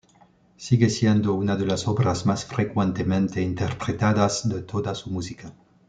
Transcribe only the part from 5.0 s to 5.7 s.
música.